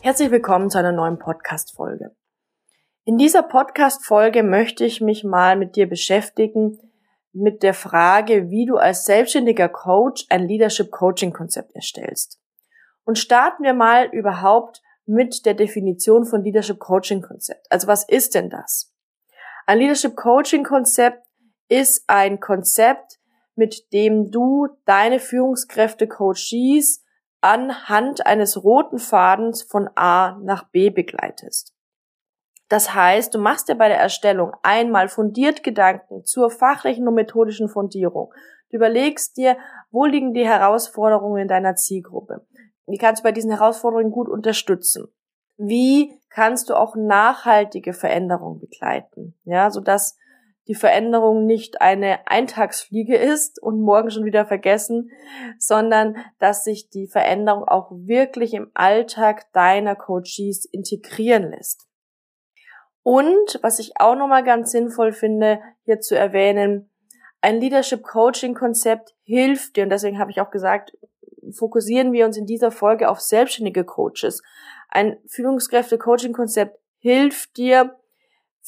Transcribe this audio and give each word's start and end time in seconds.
Herzlich 0.00 0.30
willkommen 0.30 0.70
zu 0.70 0.78
einer 0.78 0.92
neuen 0.92 1.18
Podcast-Folge. 1.18 2.14
In 3.04 3.18
dieser 3.18 3.42
Podcast-Folge 3.42 4.44
möchte 4.44 4.84
ich 4.84 5.00
mich 5.00 5.24
mal 5.24 5.56
mit 5.56 5.74
dir 5.74 5.88
beschäftigen 5.88 6.78
mit 7.32 7.64
der 7.64 7.74
Frage, 7.74 8.48
wie 8.48 8.64
du 8.64 8.76
als 8.76 9.04
selbstständiger 9.06 9.68
Coach 9.68 10.24
ein 10.30 10.46
Leadership 10.46 10.92
Coaching 10.92 11.32
Konzept 11.32 11.74
erstellst. 11.74 12.40
Und 13.04 13.18
starten 13.18 13.64
wir 13.64 13.74
mal 13.74 14.06
überhaupt 14.12 14.82
mit 15.04 15.44
der 15.44 15.54
Definition 15.54 16.24
von 16.24 16.44
Leadership 16.44 16.78
Coaching 16.78 17.20
Konzept. 17.20 17.66
Also 17.68 17.88
was 17.88 18.08
ist 18.08 18.36
denn 18.36 18.50
das? 18.50 18.94
Ein 19.66 19.78
Leadership 19.78 20.14
Coaching 20.14 20.62
Konzept 20.62 21.26
ist 21.68 22.04
ein 22.06 22.38
Konzept, 22.38 23.18
mit 23.56 23.92
dem 23.92 24.30
du 24.30 24.68
deine 24.84 25.18
Führungskräfte 25.18 26.06
Coaches 26.06 27.02
anhand 27.40 28.26
eines 28.26 28.62
roten 28.62 28.98
Fadens 28.98 29.62
von 29.62 29.88
A 29.94 30.38
nach 30.42 30.64
B 30.70 30.90
begleitest. 30.90 31.74
Das 32.68 32.94
heißt, 32.94 33.34
du 33.34 33.38
machst 33.38 33.68
dir 33.68 33.76
bei 33.76 33.88
der 33.88 33.98
Erstellung 33.98 34.52
einmal 34.62 35.08
fundiert 35.08 35.62
Gedanken 35.62 36.24
zur 36.24 36.50
fachlichen 36.50 37.08
und 37.08 37.14
methodischen 37.14 37.68
Fundierung. 37.68 38.32
Du 38.70 38.76
überlegst 38.76 39.38
dir, 39.38 39.56
wo 39.90 40.04
liegen 40.04 40.34
die 40.34 40.46
Herausforderungen 40.46 41.42
in 41.42 41.48
deiner 41.48 41.76
Zielgruppe? 41.76 42.46
Wie 42.86 42.98
kannst 42.98 43.20
du 43.20 43.24
bei 43.24 43.32
diesen 43.32 43.50
Herausforderungen 43.50 44.10
gut 44.10 44.28
unterstützen? 44.28 45.08
Wie 45.56 46.20
kannst 46.28 46.68
du 46.68 46.74
auch 46.74 46.94
nachhaltige 46.94 47.94
Veränderungen 47.94 48.60
begleiten? 48.60 49.38
Ja, 49.44 49.70
sodass 49.70 50.16
die 50.68 50.74
Veränderung 50.74 51.46
nicht 51.46 51.80
eine 51.80 52.26
Eintagsfliege 52.26 53.16
ist 53.16 53.60
und 53.60 53.80
morgen 53.80 54.10
schon 54.10 54.24
wieder 54.24 54.44
vergessen, 54.46 55.10
sondern 55.58 56.16
dass 56.38 56.62
sich 56.62 56.90
die 56.90 57.08
Veränderung 57.08 57.64
auch 57.64 57.90
wirklich 57.90 58.52
im 58.52 58.70
Alltag 58.74 59.50
deiner 59.52 59.96
Coaches 59.96 60.66
integrieren 60.70 61.50
lässt. 61.50 61.88
Und 63.02 63.58
was 63.62 63.78
ich 63.78 63.92
auch 63.98 64.14
nochmal 64.14 64.44
ganz 64.44 64.70
sinnvoll 64.70 65.12
finde, 65.12 65.60
hier 65.84 66.00
zu 66.00 66.14
erwähnen, 66.14 66.90
ein 67.40 67.60
Leadership 67.60 68.02
Coaching 68.02 68.54
Konzept 68.54 69.14
hilft 69.22 69.76
dir, 69.76 69.84
und 69.84 69.90
deswegen 69.90 70.18
habe 70.18 70.30
ich 70.30 70.40
auch 70.40 70.50
gesagt, 70.50 70.92
fokussieren 71.52 72.12
wir 72.12 72.26
uns 72.26 72.36
in 72.36 72.44
dieser 72.44 72.70
Folge 72.70 73.08
auf 73.08 73.20
selbstständige 73.20 73.84
Coaches. 73.84 74.42
Ein 74.90 75.16
Führungskräfte 75.26 75.96
Coaching 75.96 76.34
Konzept 76.34 76.78
hilft 76.98 77.56
dir, 77.56 77.96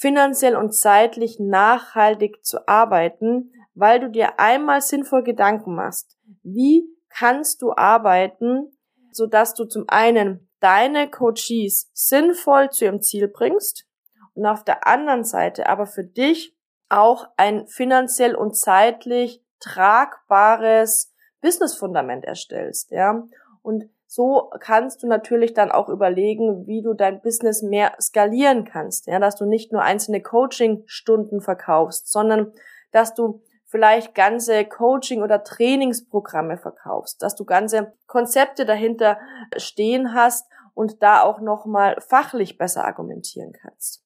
finanziell 0.01 0.57
und 0.57 0.75
zeitlich 0.75 1.39
nachhaltig 1.39 2.43
zu 2.43 2.67
arbeiten, 2.67 3.53
weil 3.75 4.01
du 4.01 4.09
dir 4.09 4.41
einmal 4.41 4.81
sinnvoll 4.81 5.23
Gedanken 5.23 5.75
machst. 5.75 6.17
Wie 6.43 6.89
kannst 7.11 7.61
du 7.61 7.75
arbeiten, 7.77 8.73
sodass 9.13 9.53
du 9.53 9.67
zum 9.67 9.85
einen 9.89 10.49
deine 10.59 11.11
Coaches 11.11 11.91
sinnvoll 11.93 12.71
zu 12.71 12.87
ihrem 12.87 13.03
Ziel 13.03 13.29
bringst 13.29 13.85
und 14.33 14.47
auf 14.47 14.65
der 14.65 14.87
anderen 14.87 15.25
Seite 15.25 15.69
aber 15.69 15.85
für 15.85 16.05
dich 16.05 16.57
auch 16.89 17.29
ein 17.37 17.67
finanziell 17.67 18.35
und 18.35 18.57
zeitlich 18.57 19.45
tragbares 19.61 21.13
Businessfundament 21.43 22.25
erstellst, 22.25 22.91
ja. 22.91 23.23
Und 23.61 23.91
so 24.13 24.51
kannst 24.59 25.05
du 25.05 25.07
natürlich 25.07 25.55
dann 25.55 25.71
auch 25.71 25.89
überlegen, 25.89 26.67
wie 26.67 26.83
du 26.83 26.95
dein 26.95 27.23
Business 27.23 27.63
mehr 27.63 27.93
skalieren 28.01 28.65
kannst. 28.65 29.07
Ja, 29.07 29.21
dass 29.21 29.37
du 29.37 29.45
nicht 29.45 29.71
nur 29.71 29.83
einzelne 29.83 30.21
Coaching-Stunden 30.21 31.41
verkaufst, 31.41 32.11
sondern 32.11 32.53
dass 32.91 33.15
du 33.15 33.41
vielleicht 33.67 34.17
ganze 34.17 34.65
Coaching- 34.65 35.23
oder 35.23 35.45
Trainingsprogramme 35.45 36.59
verkaufst, 36.59 37.23
dass 37.23 37.37
du 37.37 37.45
ganze 37.45 37.93
Konzepte 38.09 38.67
dahinter 38.67 39.17
stehen 39.57 40.13
hast 40.13 40.51
und 40.75 41.05
da 41.05 41.23
auch 41.23 41.41
nochmal 41.41 42.01
fachlich 42.01 42.59
besser 42.59 42.85
argumentieren 42.85 43.53
kannst. 43.53 44.05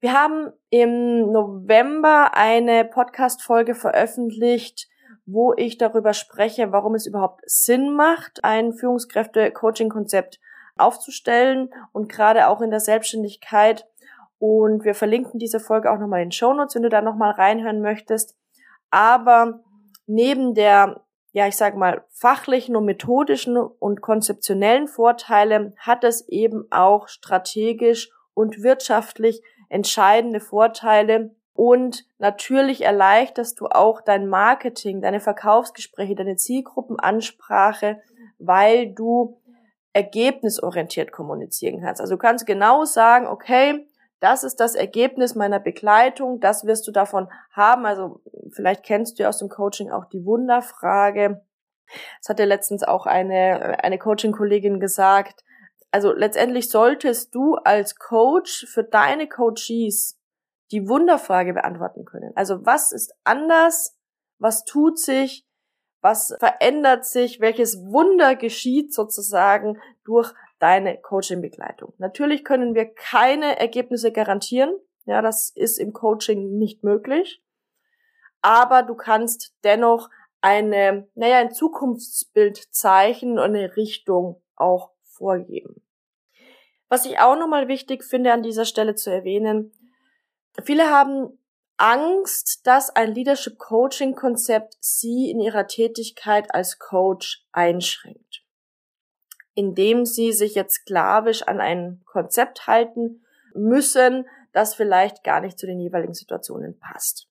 Wir 0.00 0.12
haben 0.12 0.52
im 0.70 1.30
November 1.30 2.32
eine 2.34 2.84
Podcast-Folge 2.84 3.76
veröffentlicht 3.76 4.88
wo 5.26 5.54
ich 5.54 5.78
darüber 5.78 6.12
spreche, 6.12 6.72
warum 6.72 6.94
es 6.94 7.06
überhaupt 7.06 7.42
Sinn 7.46 7.94
macht, 7.94 8.44
ein 8.44 8.72
Führungskräfte-Coaching-Konzept 8.72 10.40
aufzustellen 10.76 11.70
und 11.92 12.08
gerade 12.08 12.48
auch 12.48 12.60
in 12.60 12.70
der 12.70 12.80
Selbstständigkeit. 12.80 13.86
Und 14.38 14.84
wir 14.84 14.94
verlinken 14.94 15.38
diese 15.38 15.60
Folge 15.60 15.90
auch 15.90 15.98
nochmal 15.98 16.22
in 16.22 16.28
den 16.28 16.32
Show 16.32 16.52
Notes, 16.52 16.74
wenn 16.74 16.82
du 16.82 16.88
da 16.88 17.02
nochmal 17.02 17.32
reinhören 17.32 17.80
möchtest. 17.80 18.36
Aber 18.90 19.60
neben 20.06 20.54
der, 20.54 21.04
ja, 21.32 21.46
ich 21.46 21.56
sage 21.56 21.76
mal, 21.76 22.04
fachlichen 22.10 22.74
und 22.74 22.86
methodischen 22.86 23.56
und 23.56 24.00
konzeptionellen 24.00 24.88
Vorteile 24.88 25.74
hat 25.76 26.04
es 26.04 26.26
eben 26.28 26.66
auch 26.70 27.08
strategisch 27.08 28.10
und 28.34 28.62
wirtschaftlich 28.62 29.42
entscheidende 29.68 30.40
Vorteile, 30.40 31.34
und 31.60 32.06
natürlich 32.16 32.84
erleichterst 32.84 33.60
du 33.60 33.66
auch 33.66 34.00
dein 34.00 34.28
Marketing, 34.28 35.02
deine 35.02 35.20
Verkaufsgespräche, 35.20 36.14
deine 36.14 36.36
Zielgruppenansprache, 36.36 38.00
weil 38.38 38.94
du 38.94 39.38
ergebnisorientiert 39.92 41.12
kommunizieren 41.12 41.82
kannst. 41.82 42.00
Also 42.00 42.14
du 42.14 42.18
kannst 42.18 42.46
genau 42.46 42.86
sagen, 42.86 43.26
okay, 43.26 43.86
das 44.20 44.42
ist 44.42 44.58
das 44.58 44.74
Ergebnis 44.74 45.34
meiner 45.34 45.60
Begleitung, 45.60 46.40
das 46.40 46.64
wirst 46.64 46.88
du 46.88 46.92
davon 46.92 47.28
haben. 47.50 47.84
Also 47.84 48.22
vielleicht 48.52 48.82
kennst 48.82 49.18
du 49.18 49.24
ja 49.24 49.28
aus 49.28 49.36
dem 49.36 49.50
Coaching 49.50 49.90
auch 49.90 50.06
die 50.06 50.24
Wunderfrage. 50.24 51.42
Das 52.20 52.30
hat 52.30 52.38
ja 52.38 52.46
letztens 52.46 52.84
auch 52.84 53.04
eine, 53.04 53.84
eine 53.84 53.98
Coaching-Kollegin 53.98 54.80
gesagt. 54.80 55.44
Also 55.90 56.10
letztendlich 56.14 56.70
solltest 56.70 57.34
du 57.34 57.56
als 57.56 57.96
Coach 57.96 58.64
für 58.66 58.82
deine 58.82 59.28
Coaches 59.28 60.19
die 60.72 60.88
Wunderfrage 60.88 61.52
beantworten 61.52 62.04
können. 62.04 62.32
Also 62.36 62.64
was 62.64 62.92
ist 62.92 63.14
anders? 63.24 63.96
Was 64.38 64.64
tut 64.64 64.98
sich? 64.98 65.46
Was 66.00 66.34
verändert 66.38 67.04
sich? 67.04 67.40
Welches 67.40 67.78
Wunder 67.84 68.36
geschieht 68.36 68.94
sozusagen 68.94 69.78
durch 70.04 70.32
deine 70.58 70.98
Coaching-Begleitung? 70.98 71.92
Natürlich 71.98 72.44
können 72.44 72.74
wir 72.74 72.86
keine 72.86 73.58
Ergebnisse 73.58 74.12
garantieren. 74.12 74.74
Ja, 75.04 75.22
das 75.22 75.50
ist 75.50 75.78
im 75.78 75.92
Coaching 75.92 76.56
nicht 76.56 76.84
möglich. 76.84 77.42
Aber 78.42 78.82
du 78.82 78.94
kannst 78.94 79.54
dennoch 79.64 80.08
eine, 80.40 81.08
naja, 81.14 81.38
ein 81.38 81.52
Zukunftsbild 81.52 82.56
zeichnen 82.74 83.38
und 83.38 83.44
eine 83.44 83.76
Richtung 83.76 84.42
auch 84.56 84.92
vorgeben. 85.02 85.82
Was 86.88 87.04
ich 87.04 87.18
auch 87.18 87.36
nochmal 87.36 87.68
wichtig 87.68 88.04
finde 88.04 88.32
an 88.32 88.42
dieser 88.42 88.64
Stelle 88.64 88.94
zu 88.94 89.10
erwähnen, 89.10 89.72
Viele 90.62 90.90
haben 90.90 91.38
Angst, 91.76 92.66
dass 92.66 92.90
ein 92.90 93.14
Leadership 93.14 93.58
Coaching 93.58 94.14
Konzept 94.14 94.76
sie 94.80 95.30
in 95.30 95.40
ihrer 95.40 95.66
Tätigkeit 95.66 96.54
als 96.54 96.78
Coach 96.78 97.46
einschränkt, 97.52 98.44
indem 99.54 100.04
sie 100.04 100.32
sich 100.32 100.54
jetzt 100.54 100.82
sklavisch 100.82 101.42
an 101.42 101.60
ein 101.60 102.02
Konzept 102.04 102.66
halten 102.66 103.24
müssen, 103.54 104.28
das 104.52 104.74
vielleicht 104.74 105.24
gar 105.24 105.40
nicht 105.40 105.58
zu 105.58 105.66
den 105.66 105.80
jeweiligen 105.80 106.14
Situationen 106.14 106.78
passt. 106.78 107.28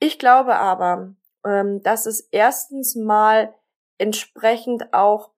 Ich 0.00 0.18
glaube 0.18 0.56
aber, 0.56 1.14
ähm, 1.44 1.80
dass 1.82 2.06
es 2.06 2.20
erstens 2.32 2.96
mal 2.96 3.54
entsprechend 3.98 4.92
auch 4.92 5.30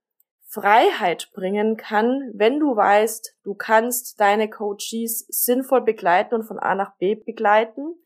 Freiheit 0.55 1.31
bringen 1.35 1.77
kann, 1.77 2.31
wenn 2.33 2.61
du 2.61 2.77
weißt, 2.77 3.37
du 3.43 3.55
kannst 3.55 4.21
deine 4.21 4.49
Coaches 4.49 5.27
sinnvoll 5.29 5.83
begleiten 5.83 6.37
und 6.37 6.45
von 6.45 6.61
A 6.61 6.77
nach 6.77 6.97
B 6.97 7.17
begleiten 7.17 7.97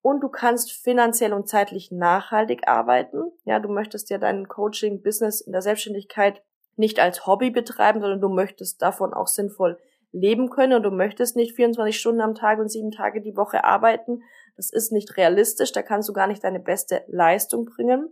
und 0.00 0.20
du 0.22 0.30
kannst 0.30 0.72
finanziell 0.72 1.34
und 1.34 1.48
zeitlich 1.48 1.90
nachhaltig 1.90 2.66
arbeiten. 2.66 3.30
Ja, 3.44 3.60
du 3.60 3.68
möchtest 3.68 4.08
ja 4.08 4.16
dein 4.16 4.48
Coaching-Business 4.48 5.42
in 5.42 5.52
der 5.52 5.60
Selbstständigkeit 5.60 6.42
nicht 6.76 6.98
als 6.98 7.26
Hobby 7.26 7.50
betreiben, 7.50 8.00
sondern 8.00 8.22
du 8.22 8.30
möchtest 8.30 8.80
davon 8.80 9.12
auch 9.12 9.26
sinnvoll 9.26 9.78
leben 10.10 10.48
können 10.48 10.74
und 10.74 10.84
du 10.84 10.90
möchtest 10.90 11.36
nicht 11.36 11.56
24 11.56 12.00
Stunden 12.00 12.22
am 12.22 12.34
Tag 12.34 12.58
und 12.58 12.70
sieben 12.70 12.90
Tage 12.90 13.20
die 13.20 13.36
Woche 13.36 13.64
arbeiten. 13.64 14.22
Das 14.56 14.70
ist 14.70 14.92
nicht 14.92 15.18
realistisch, 15.18 15.72
da 15.72 15.82
kannst 15.82 16.08
du 16.08 16.14
gar 16.14 16.26
nicht 16.26 16.42
deine 16.42 16.60
beste 16.60 17.04
Leistung 17.08 17.66
bringen. 17.66 18.08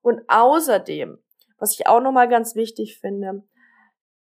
Und 0.00 0.22
außerdem, 0.28 1.18
was 1.58 1.74
ich 1.74 1.86
auch 1.86 2.00
nochmal 2.00 2.28
ganz 2.28 2.54
wichtig 2.54 2.98
finde, 2.98 3.42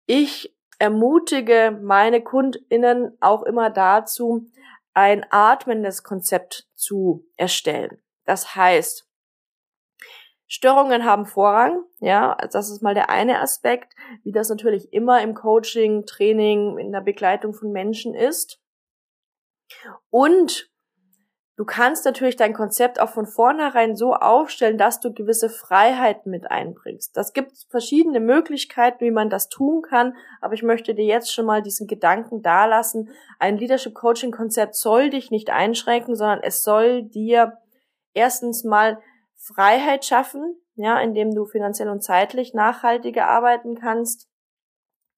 ich 0.06 0.54
ermutige 0.78 1.78
meine 1.82 2.22
KundInnen 2.22 3.16
auch 3.20 3.42
immer 3.42 3.70
dazu, 3.70 4.46
ein 4.92 5.26
atmendes 5.31 6.02
Konzept 6.02 6.69
zu 6.75 7.26
erstellen. 7.36 8.02
Das 8.25 8.54
heißt, 8.54 9.08
Störungen 10.46 11.04
haben 11.04 11.26
Vorrang, 11.26 11.84
ja, 11.98 12.36
das 12.52 12.70
ist 12.70 12.82
mal 12.82 12.94
der 12.94 13.10
eine 13.10 13.40
Aspekt, 13.40 13.94
wie 14.22 14.32
das 14.32 14.48
natürlich 14.48 14.92
immer 14.92 15.20
im 15.22 15.34
Coaching, 15.34 16.06
Training, 16.06 16.78
in 16.78 16.92
der 16.92 17.00
Begleitung 17.00 17.54
von 17.54 17.72
Menschen 17.72 18.14
ist. 18.14 18.60
Und 20.10 20.70
du 21.56 21.65
kannst 21.65 22.05
natürlich 22.05 22.37
dein 22.37 22.53
Konzept 22.53 23.01
auch 23.01 23.11
von 23.11 23.27
vornherein 23.27 23.97
so 23.97 24.15
aufstellen, 24.15 24.79
dass 24.79 25.01
du 25.01 25.12
gewisse 25.12 25.49
Freiheiten 25.49 26.31
mit 26.31 26.51
einbringst. 26.51 27.17
Das 27.17 27.33
gibt 27.33 27.53
verschiedene 27.69 28.21
Möglichkeiten, 28.21 29.05
wie 29.05 29.11
man 29.11 29.31
das 29.31 29.49
tun 29.49 29.83
kann, 29.83 30.17
aber 30.41 30.55
ich 30.55 30.62
möchte 30.62 30.95
dir 30.95 31.05
jetzt 31.05 31.33
schon 31.33 31.47
mal 31.47 31.62
diesen 31.62 31.87
Gedanken 31.87 32.43
dalassen. 32.43 33.11
Ein 33.39 33.59
Leadership 33.59 33.95
Coaching 33.95 34.33
Konzept 34.33 34.75
soll 34.75 35.11
dich 35.11 35.31
nicht 35.31 35.51
einschränken, 35.51 36.17
sondern 36.17 36.43
es 36.43 36.62
soll 36.62 37.05
dir 37.05 37.59
erstens 38.12 38.65
mal 38.65 39.01
Freiheit 39.37 40.05
schaffen, 40.05 40.56
ja, 40.75 40.99
indem 41.01 41.35
du 41.35 41.45
finanziell 41.45 41.89
und 41.89 42.03
zeitlich 42.03 42.55
nachhaltiger 42.55 43.29
arbeiten 43.29 43.77
kannst. 43.77 44.29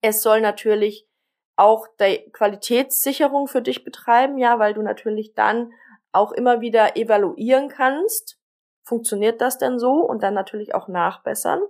Es 0.01 0.21
soll 0.21 0.41
natürlich 0.41 1.07
auch 1.55 1.87
die 1.99 2.29
Qualitätssicherung 2.31 3.47
für 3.47 3.63
dich 3.63 3.83
betreiben, 3.83 4.37
ja, 4.37 4.59
weil 4.59 4.75
du 4.75 4.83
natürlich 4.83 5.33
dann 5.33 5.71
auch 6.11 6.31
immer 6.31 6.61
wieder 6.61 6.95
evaluieren 6.95 7.69
kannst, 7.69 8.39
funktioniert 8.83 9.41
das 9.41 9.57
denn 9.57 9.79
so 9.79 9.93
und 10.01 10.23
dann 10.23 10.33
natürlich 10.33 10.73
auch 10.73 10.87
nachbessern. 10.87 11.61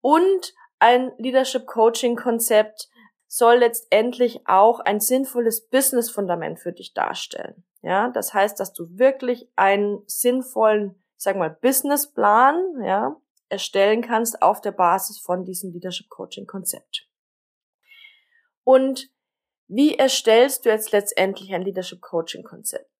Und 0.00 0.54
ein 0.78 1.12
Leadership 1.18 1.66
Coaching 1.66 2.16
Konzept 2.16 2.88
soll 3.26 3.56
letztendlich 3.56 4.40
auch 4.46 4.80
ein 4.80 5.00
sinnvolles 5.00 5.68
Business 5.68 6.10
Fundament 6.10 6.58
für 6.58 6.72
dich 6.72 6.94
darstellen. 6.94 7.64
Ja, 7.82 8.10
das 8.10 8.34
heißt, 8.34 8.58
dass 8.58 8.72
du 8.72 8.98
wirklich 8.98 9.48
einen 9.56 10.02
sinnvollen, 10.06 11.02
sag 11.16 11.36
mal, 11.36 11.50
Businessplan, 11.50 12.82
ja, 12.82 13.16
erstellen 13.48 14.02
kannst 14.02 14.42
auf 14.42 14.60
der 14.60 14.72
Basis 14.72 15.18
von 15.18 15.44
diesem 15.44 15.72
Leadership 15.72 16.08
Coaching 16.08 16.46
Konzept. 16.46 17.08
Und 18.64 19.10
wie 19.70 19.96
erstellst 19.96 20.64
du 20.64 20.68
jetzt 20.68 20.90
letztendlich 20.90 21.54
ein 21.54 21.62
Leadership 21.62 22.00
Coaching 22.00 22.42
Konzept? 22.42 22.90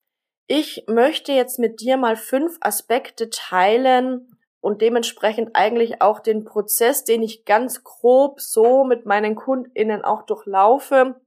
Ich 0.47 0.85
möchte 0.87 1.33
jetzt 1.33 1.59
mit 1.59 1.81
dir 1.81 1.97
mal 1.97 2.17
fünf 2.17 2.59
Aspekte 2.61 3.29
teilen 3.29 4.37
und 4.61 4.81
dementsprechend 4.81 5.51
eigentlich 5.55 6.01
auch 6.01 6.21
den 6.21 6.45
Prozess, 6.45 7.03
den 7.03 7.23
ich 7.23 7.45
ganz 7.45 7.83
grob 7.83 8.41
so 8.41 8.85
mit 8.85 9.05
meinen 9.05 9.35
KundInnen 9.35 10.05
auch 10.05 10.23
durchlaufe, 10.23 11.21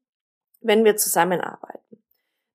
wenn 0.61 0.85
wir 0.85 0.95
zusammenarbeiten. 0.95 2.01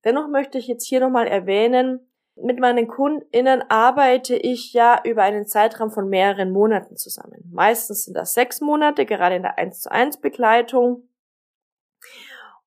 Dennoch 0.05 0.29
möchte 0.29 0.57
ich 0.57 0.67
jetzt 0.67 0.87
hier 0.87 1.01
nochmal 1.01 1.27
erwähnen, 1.27 2.09
mit 2.37 2.59
meinen 2.59 2.87
KundInnen 2.87 3.65
arbeite 3.69 4.37
ich 4.37 4.73
ja 4.73 5.01
über 5.05 5.25
einen 5.25 5.47
Zeitraum 5.47 5.91
von 5.91 6.09
mehreren 6.09 6.53
Monaten 6.53 6.97
zusammen. 6.97 7.51
Meistens 7.53 8.05
sind 8.05 8.15
das 8.15 8.33
sechs 8.33 8.61
Monate, 8.61 9.05
gerade 9.07 9.37
in 9.37 9.43
der 9.43 9.59
1 9.59 9.81
zu 9.81 9.91
1 9.91 10.21
Begleitung. 10.21 11.08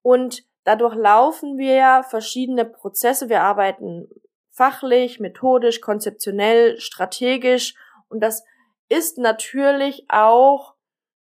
Und 0.02 0.44
dadurch 0.64 0.96
laufen 0.96 1.58
wir 1.58 1.76
ja 1.76 2.04
verschiedene 2.04 2.66
Prozesse. 2.66 3.30
Wir 3.30 3.42
arbeiten 3.42 4.10
fachlich, 4.52 5.20
methodisch, 5.20 5.82
konzeptionell, 5.82 6.80
strategisch. 6.80 7.76
Und 8.10 8.22
das 8.22 8.44
ist 8.90 9.18
natürlich 9.18 10.06
auch 10.10 10.76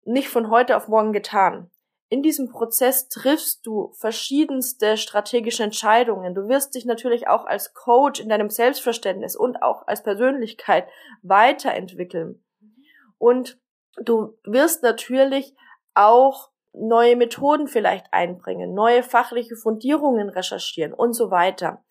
nicht 0.05 0.29
von 0.29 0.51
heute 0.51 0.77
auf 0.77 0.89
morgen 0.89 1.13
getan 1.13 1.71
in 2.11 2.25
diesem 2.25 2.49
Prozess 2.49 3.09
triffst 3.09 3.65
du 3.65 3.93
verschiedenste 3.93 4.97
strategische 4.97 5.63
Entscheidungen. 5.63 6.35
Du 6.35 6.49
wirst 6.49 6.75
dich 6.75 6.85
natürlich 6.85 7.29
auch 7.29 7.47
als 7.47 7.73
Coach 7.73 8.19
in 8.21 8.29
deinem 8.29 8.51
Selbstverständnis 8.51 9.37
und 9.37 9.63
auch 9.63 9.87
als 9.87 10.03
Persönlichkeit 10.03 10.89
weiterentwickeln. 11.23 12.45
Und 13.17 13.61
du 13.97 14.37
wirst 14.43 14.83
natürlich 14.83 15.55
auch 15.95 16.51
neue 16.73 17.17
Methoden 17.17 17.67
vielleicht 17.67 18.07
einbringen, 18.13 18.75
neue 18.75 19.03
fachliche 19.03 19.57
Fundierungen 19.57 20.29
recherchieren 20.29 20.93
und 20.93 21.15
so 21.15 21.31
weiter. 21.31 21.83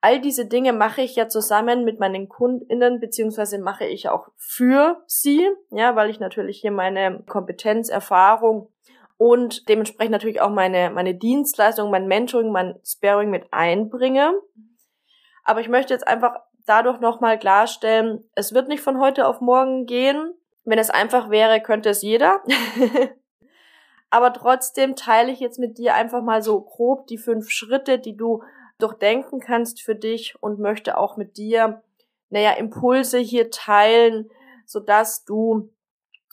All 0.00 0.20
diese 0.20 0.46
Dinge 0.46 0.72
mache 0.72 1.02
ich 1.02 1.16
ja 1.16 1.28
zusammen 1.28 1.84
mit 1.84 1.98
meinen 1.98 2.28
KundInnen, 2.28 3.00
beziehungsweise 3.00 3.58
mache 3.58 3.84
ich 3.84 4.08
auch 4.08 4.28
für 4.36 5.02
sie, 5.06 5.48
ja, 5.70 5.96
weil 5.96 6.08
ich 6.08 6.20
natürlich 6.20 6.60
hier 6.60 6.70
meine 6.70 7.24
Kompetenz, 7.26 7.88
Erfahrung 7.88 8.70
und 9.16 9.68
dementsprechend 9.68 10.12
natürlich 10.12 10.40
auch 10.40 10.50
meine, 10.50 10.90
meine 10.90 11.14
Dienstleistung, 11.14 11.90
mein 11.90 12.06
Mentoring, 12.06 12.52
mein 12.52 12.78
Sparing 12.84 13.30
mit 13.30 13.46
einbringe. 13.50 14.32
Aber 15.42 15.60
ich 15.60 15.68
möchte 15.68 15.92
jetzt 15.92 16.06
einfach 16.06 16.36
dadurch 16.66 17.00
nochmal 17.00 17.38
klarstellen, 17.38 18.22
es 18.36 18.54
wird 18.54 18.68
nicht 18.68 18.82
von 18.82 19.00
heute 19.00 19.26
auf 19.26 19.40
morgen 19.40 19.86
gehen. 19.86 20.34
Wenn 20.64 20.78
es 20.78 20.90
einfach 20.90 21.30
wäre, 21.30 21.60
könnte 21.60 21.88
es 21.88 22.02
jeder. 22.02 22.42
Aber 24.10 24.32
trotzdem 24.32 24.96
teile 24.96 25.30
ich 25.32 25.40
jetzt 25.40 25.58
mit 25.58 25.78
dir 25.78 25.94
einfach 25.94 26.22
mal 26.22 26.42
so 26.42 26.60
grob 26.60 27.06
die 27.08 27.18
fünf 27.18 27.50
Schritte, 27.50 27.98
die 27.98 28.16
du 28.16 28.42
durchdenken 28.78 29.40
kannst 29.40 29.82
für 29.82 29.94
dich 29.94 30.40
und 30.40 30.58
möchte 30.58 30.96
auch 30.96 31.16
mit 31.16 31.36
dir, 31.36 31.82
naja, 32.30 32.52
Impulse 32.52 33.18
hier 33.18 33.50
teilen, 33.50 34.30
sodass 34.64 35.24
du 35.24 35.70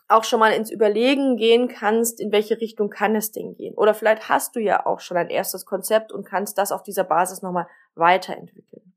auch 0.07 0.23
schon 0.23 0.39
mal 0.39 0.51
ins 0.51 0.69
Überlegen 0.69 1.35
gehen 1.35 1.67
kannst, 1.67 2.21
in 2.21 2.31
welche 2.31 2.61
Richtung 2.61 2.89
kann 2.89 3.15
es 3.15 3.31
denn 3.31 3.55
gehen. 3.55 3.73
Oder 3.75 3.93
vielleicht 3.93 4.29
hast 4.29 4.55
du 4.55 4.59
ja 4.59 4.85
auch 4.85 4.99
schon 4.99 5.17
ein 5.17 5.29
erstes 5.29 5.65
Konzept 5.65 6.11
und 6.11 6.25
kannst 6.25 6.57
das 6.57 6.71
auf 6.71 6.83
dieser 6.83 7.03
Basis 7.03 7.41
nochmal 7.41 7.67
weiterentwickeln. 7.95 8.93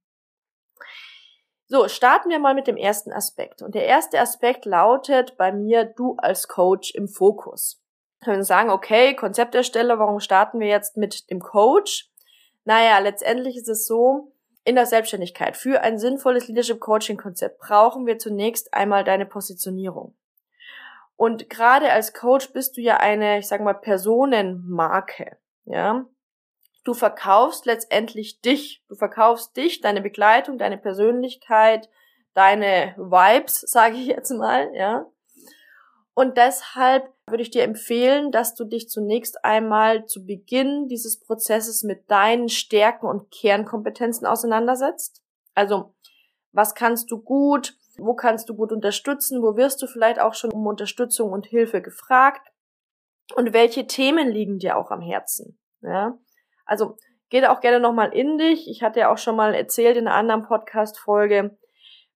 So, 1.66 1.88
starten 1.88 2.30
wir 2.30 2.38
mal 2.38 2.54
mit 2.54 2.66
dem 2.66 2.76
ersten 2.76 3.12
Aspekt. 3.12 3.62
Und 3.62 3.74
der 3.74 3.86
erste 3.86 4.20
Aspekt 4.20 4.64
lautet 4.64 5.36
bei 5.36 5.52
mir, 5.52 5.84
du 5.84 6.16
als 6.16 6.48
Coach 6.48 6.94
im 6.94 7.08
Fokus. 7.08 7.82
Können 8.22 8.42
sagen, 8.42 8.70
okay, 8.70 9.14
Konzeptersteller, 9.14 9.98
warum 9.98 10.20
starten 10.20 10.60
wir 10.60 10.66
jetzt 10.66 10.96
mit 10.96 11.30
dem 11.30 11.40
Coach? 11.40 12.10
Naja, 12.64 12.98
letztendlich 12.98 13.56
ist 13.56 13.68
es 13.68 13.86
so, 13.86 14.32
in 14.64 14.74
der 14.74 14.86
Selbstständigkeit 14.86 15.56
für 15.56 15.80
ein 15.80 15.98
sinnvolles 15.98 16.46
Leadership 16.48 16.80
Coaching 16.80 17.16
Konzept 17.16 17.58
brauchen 17.58 18.06
wir 18.06 18.18
zunächst 18.18 18.74
einmal 18.74 19.02
deine 19.02 19.24
Positionierung. 19.24 20.14
Und 21.16 21.48
gerade 21.48 21.90
als 21.90 22.12
Coach 22.12 22.52
bist 22.52 22.76
du 22.76 22.80
ja 22.80 22.98
eine, 22.98 23.38
ich 23.38 23.48
sag 23.48 23.62
mal, 23.62 23.74
Personenmarke, 23.74 25.38
ja. 25.64 26.04
Du 26.84 26.94
verkaufst 26.94 27.66
letztendlich 27.66 28.40
dich. 28.40 28.84
Du 28.88 28.94
verkaufst 28.94 29.56
dich, 29.56 29.80
deine 29.80 30.00
Begleitung, 30.00 30.58
deine 30.58 30.78
Persönlichkeit, 30.78 31.88
deine 32.34 32.94
Vibes, 32.96 33.60
sage 33.66 33.96
ich 33.96 34.06
jetzt 34.06 34.30
mal, 34.30 34.70
ja. 34.74 35.06
Und 36.18 36.36
deshalb 36.36 37.14
würde 37.28 37.44
ich 37.44 37.50
dir 37.50 37.62
empfehlen, 37.62 38.32
dass 38.32 38.56
du 38.56 38.64
dich 38.64 38.88
zunächst 38.88 39.44
einmal 39.44 40.04
zu 40.06 40.26
Beginn 40.26 40.88
dieses 40.88 41.20
Prozesses 41.20 41.84
mit 41.84 42.10
deinen 42.10 42.48
Stärken 42.48 43.06
und 43.06 43.30
Kernkompetenzen 43.30 44.26
auseinandersetzt. 44.26 45.22
Also, 45.54 45.94
was 46.50 46.74
kannst 46.74 47.12
du 47.12 47.22
gut? 47.22 47.76
Wo 47.98 48.14
kannst 48.14 48.48
du 48.48 48.56
gut 48.56 48.72
unterstützen? 48.72 49.42
Wo 49.42 49.56
wirst 49.56 49.80
du 49.80 49.86
vielleicht 49.86 50.18
auch 50.18 50.34
schon 50.34 50.50
um 50.50 50.66
Unterstützung 50.66 51.30
und 51.30 51.46
Hilfe 51.46 51.80
gefragt? 51.80 52.44
Und 53.36 53.52
welche 53.52 53.86
Themen 53.86 54.28
liegen 54.28 54.58
dir 54.58 54.76
auch 54.76 54.90
am 54.90 55.00
Herzen? 55.00 55.56
Ja? 55.82 56.18
Also, 56.66 56.96
geh 57.28 57.46
auch 57.46 57.60
gerne 57.60 57.78
nochmal 57.78 58.12
in 58.12 58.38
dich. 58.38 58.68
Ich 58.68 58.82
hatte 58.82 58.98
ja 58.98 59.12
auch 59.12 59.18
schon 59.18 59.36
mal 59.36 59.54
erzählt 59.54 59.96
in 59.96 60.08
einer 60.08 60.16
anderen 60.16 60.42
Podcast-Folge. 60.42 61.56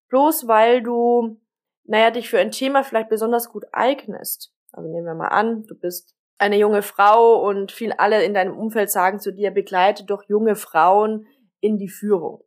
Bloß 0.09 0.49
weil 0.49 0.83
du, 0.83 1.41
naja, 1.85 2.11
dich 2.11 2.29
für 2.31 2.39
ein 2.39 2.51
Thema 2.51 2.85
vielleicht 2.85 3.09
besonders 3.09 3.49
gut 3.49 3.65
eignest. 3.73 4.53
Also 4.73 4.89
nehmen 4.89 5.07
wir 5.07 5.15
mal 5.15 5.29
an, 5.29 5.65
du 5.67 5.75
bist 5.75 6.15
eine 6.39 6.57
junge 6.57 6.83
Frau 6.83 7.47
und 7.47 7.73
viel 7.73 7.93
alle 7.93 8.25
in 8.25 8.35
deinem 8.35 8.57
Umfeld 8.57 8.91
sagen 8.91 9.21
zu 9.21 9.33
dir, 9.33 9.51
begleite 9.51 10.05
doch 10.05 10.25
junge 10.29 10.57
Frauen 10.57 11.27
in 11.61 11.79
die 11.79 11.89
Führung. 11.89 12.43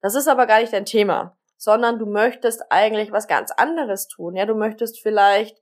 Das 0.00 0.14
ist 0.14 0.28
aber 0.28 0.46
gar 0.46 0.60
nicht 0.60 0.72
dein 0.72 0.84
Thema 0.84 1.36
sondern 1.64 1.98
du 1.98 2.06
möchtest 2.06 2.62
eigentlich 2.70 3.10
was 3.10 3.26
ganz 3.26 3.50
anderes 3.50 4.06
tun. 4.06 4.36
Ja, 4.36 4.46
du 4.46 4.54
möchtest 4.54 5.00
vielleicht 5.00 5.58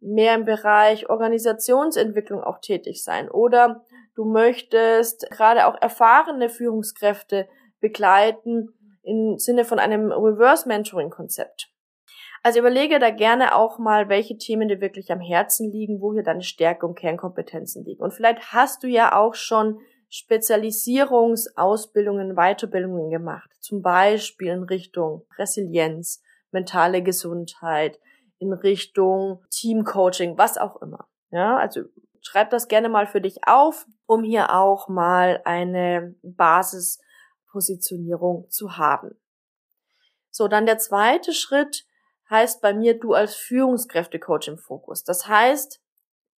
mehr 0.00 0.34
im 0.34 0.44
Bereich 0.44 1.10
Organisationsentwicklung 1.10 2.42
auch 2.42 2.58
tätig 2.58 3.04
sein 3.04 3.30
oder 3.30 3.84
du 4.14 4.24
möchtest 4.24 5.30
gerade 5.30 5.66
auch 5.66 5.80
erfahrene 5.80 6.48
Führungskräfte 6.48 7.48
begleiten 7.80 8.70
im 9.02 9.38
Sinne 9.38 9.64
von 9.64 9.78
einem 9.78 10.10
Reverse 10.10 10.66
Mentoring 10.66 11.10
Konzept. 11.10 11.71
Also 12.42 12.58
überlege 12.58 12.98
da 12.98 13.10
gerne 13.10 13.54
auch 13.54 13.78
mal, 13.78 14.08
welche 14.08 14.36
Themen 14.36 14.66
dir 14.68 14.80
wirklich 14.80 15.12
am 15.12 15.20
Herzen 15.20 15.70
liegen, 15.70 16.00
wo 16.00 16.12
hier 16.12 16.24
deine 16.24 16.42
Stärke 16.42 16.84
und 16.86 16.98
Kernkompetenzen 16.98 17.84
liegen. 17.84 18.02
Und 18.02 18.12
vielleicht 18.12 18.52
hast 18.52 18.82
du 18.82 18.88
ja 18.88 19.16
auch 19.16 19.34
schon 19.34 19.78
Spezialisierungsausbildungen, 20.08 22.34
Weiterbildungen 22.34 23.10
gemacht, 23.10 23.48
zum 23.60 23.80
Beispiel 23.80 24.48
in 24.48 24.64
Richtung 24.64 25.24
Resilienz, 25.38 26.20
mentale 26.50 27.00
Gesundheit, 27.02 28.00
in 28.38 28.52
Richtung 28.52 29.44
Teamcoaching, 29.50 30.36
was 30.36 30.58
auch 30.58 30.82
immer. 30.82 31.06
Ja, 31.30 31.56
also 31.56 31.82
schreib 32.20 32.50
das 32.50 32.66
gerne 32.66 32.88
mal 32.88 33.06
für 33.06 33.20
dich 33.20 33.46
auf, 33.46 33.86
um 34.06 34.24
hier 34.24 34.52
auch 34.52 34.88
mal 34.88 35.40
eine 35.44 36.16
Basispositionierung 36.22 38.50
zu 38.50 38.76
haben. 38.76 39.12
So, 40.30 40.48
dann 40.48 40.66
der 40.66 40.78
zweite 40.78 41.32
Schritt 41.32 41.86
heißt 42.32 42.60
bei 42.60 42.74
mir 42.74 42.98
du 42.98 43.12
als 43.12 43.36
Führungskräftecoach 43.36 44.48
im 44.48 44.58
Fokus. 44.58 45.04
Das 45.04 45.28
heißt, 45.28 45.80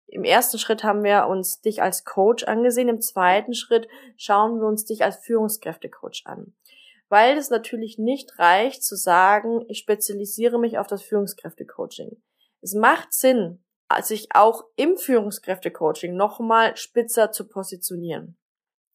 im 0.09 0.25
ersten 0.25 0.59
Schritt 0.59 0.83
haben 0.83 1.05
wir 1.05 1.27
uns 1.29 1.61
dich 1.61 1.81
als 1.81 2.05
Coach 2.05 2.45
angesehen, 2.45 2.89
im 2.89 3.01
zweiten 3.01 3.55
Schritt 3.55 3.89
schauen 4.17 4.59
wir 4.59 4.67
uns 4.67 4.85
dich 4.85 5.05
als 5.05 5.19
Führungskräftecoach 5.19 6.23
an. 6.25 6.55
Weil 7.09 7.37
es 7.37 7.51
natürlich 7.51 7.99
nicht 7.99 8.39
reicht 8.39 8.83
zu 8.83 8.97
sagen, 8.97 9.65
ich 9.69 9.79
spezialisiere 9.79 10.59
mich 10.59 10.79
auf 10.79 10.87
das 10.87 11.03
Führungskräftecoaching. 11.03 12.21
Es 12.61 12.75
macht 12.75 13.13
Sinn, 13.13 13.63
sich 14.01 14.29
auch 14.35 14.65
im 14.77 14.97
Führungskräftecoaching 14.97 16.17
nochmal 16.17 16.77
spitzer 16.77 17.31
zu 17.33 17.49
positionieren. 17.49 18.39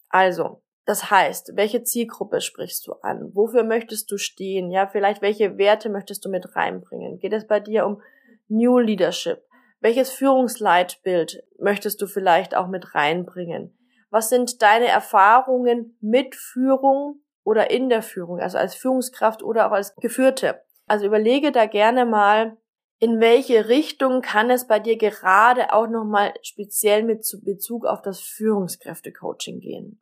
Also, 0.09 0.63
das 0.87 1.11
heißt, 1.11 1.57
welche 1.57 1.83
Zielgruppe 1.83 2.39
sprichst 2.39 2.87
du 2.87 2.93
an? 3.01 3.31
Wofür 3.33 3.65
möchtest 3.65 4.09
du 4.09 4.17
stehen? 4.17 4.71
Ja, 4.71 4.87
vielleicht 4.87 5.21
welche 5.21 5.57
Werte 5.57 5.89
möchtest 5.89 6.23
du 6.23 6.29
mit 6.29 6.55
reinbringen? 6.55 7.19
Geht 7.19 7.33
es 7.33 7.45
bei 7.45 7.59
dir 7.59 7.85
um 7.85 8.01
New 8.47 8.79
Leadership? 8.79 9.43
Welches 9.81 10.11
Führungsleitbild 10.11 11.43
möchtest 11.59 12.01
du 12.01 12.07
vielleicht 12.07 12.55
auch 12.55 12.69
mit 12.69 12.95
reinbringen? 12.95 13.77
Was 14.11 14.29
sind 14.29 14.61
deine 14.61 14.87
Erfahrungen 14.87 15.97
mit 15.99 16.35
Führung 16.35 17.19
oder 17.43 17.69
in 17.69 17.89
der 17.89 18.01
Führung, 18.01 18.39
also 18.39 18.57
als 18.57 18.73
Führungskraft 18.73 19.43
oder 19.43 19.67
auch 19.67 19.73
als 19.73 19.93
Geführte? 19.97 20.61
Also 20.85 21.05
überlege 21.05 21.51
da 21.51 21.65
gerne 21.65 22.05
mal, 22.05 22.55
in 22.99 23.19
welche 23.19 23.67
Richtung 23.67 24.21
kann 24.21 24.49
es 24.49 24.67
bei 24.67 24.79
dir 24.79 24.97
gerade 24.97 25.73
auch 25.73 25.87
nochmal 25.87 26.33
speziell 26.43 27.03
mit 27.03 27.27
Bezug 27.43 27.85
auf 27.85 28.01
das 28.01 28.21
Führungskräftecoaching 28.21 29.59
gehen? 29.59 30.01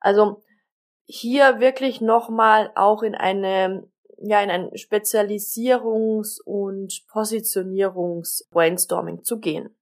Also 0.00 0.42
hier 1.04 1.60
wirklich 1.60 2.00
nochmal 2.00 2.72
auch 2.74 3.02
in 3.02 3.14
eine, 3.14 3.86
ja, 4.18 4.42
in 4.42 4.50
ein 4.50 4.70
Spezialisierungs- 4.70 6.40
und 6.42 7.04
Positionierungs-Brainstorming 7.08 9.22
zu 9.24 9.38
gehen. 9.38 9.76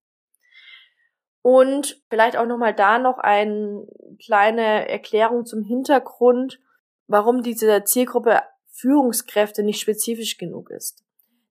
Und 1.42 2.02
vielleicht 2.10 2.36
auch 2.36 2.46
nochmal 2.46 2.74
da 2.74 2.98
noch 2.98 3.18
eine 3.18 3.86
kleine 4.24 4.88
Erklärung 4.88 5.46
zum 5.46 5.62
Hintergrund, 5.62 6.58
warum 7.06 7.42
diese 7.42 7.84
Zielgruppe 7.84 8.42
Führungskräfte 8.70 9.62
nicht 9.62 9.80
spezifisch 9.80 10.38
genug 10.38 10.70
ist. 10.70 11.04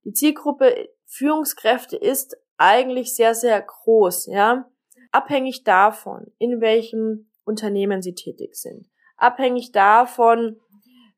Die 0.03 0.13
Zielgruppe 0.13 0.89
Führungskräfte 1.05 1.97
ist 1.97 2.37
eigentlich 2.57 3.15
sehr, 3.15 3.35
sehr 3.35 3.61
groß, 3.61 4.27
ja. 4.27 4.69
Abhängig 5.11 5.63
davon, 5.63 6.31
in 6.37 6.61
welchem 6.61 7.26
Unternehmen 7.47 8.01
sie 8.01 8.13
tätig 8.13 8.55
sind. 8.55 8.87
Abhängig 9.15 9.71
davon, 9.71 10.59